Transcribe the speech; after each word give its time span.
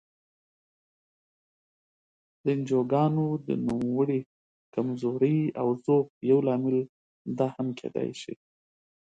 د 2.43 2.45
انجوګانو 2.55 3.25
د 3.47 3.49
نوموړې 3.67 4.19
کمزورۍ 4.73 5.37
او 5.59 5.67
ضعف 5.85 6.07
یو 6.29 6.39
لامل 6.47 6.77
دا 7.37 7.47
هم 7.55 7.67
کېدای 7.79 8.09
شي. 8.21 8.33